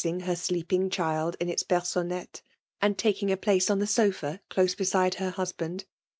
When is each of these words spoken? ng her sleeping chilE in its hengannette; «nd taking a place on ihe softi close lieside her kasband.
ng 0.03 0.21
her 0.21 0.35
sleeping 0.35 0.89
chilE 0.89 1.35
in 1.39 1.47
its 1.47 1.63
hengannette; 1.69 2.41
«nd 2.83 2.97
taking 2.97 3.31
a 3.31 3.37
place 3.37 3.69
on 3.69 3.79
ihe 3.79 3.85
softi 3.87 4.39
close 4.49 4.73
lieside 4.79 5.13
her 5.19 5.31
kasband. 5.33 5.83